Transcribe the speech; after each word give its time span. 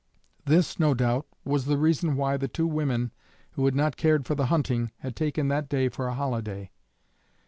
This, 0.45 0.79
no 0.79 0.95
doubt, 0.95 1.27
was 1.45 1.65
the 1.65 1.77
reason 1.77 2.15
why 2.15 2.35
the 2.35 2.47
two 2.47 2.65
women 2.65 3.11
who 3.51 3.65
had 3.65 3.75
not 3.75 3.97
cared 3.97 4.25
for 4.25 4.33
the 4.33 4.47
hunting 4.47 4.89
had 5.01 5.15
taken 5.15 5.47
that 5.49 5.69
day 5.69 5.89
for 5.89 6.07
a 6.07 6.15
holiday. 6.15 6.71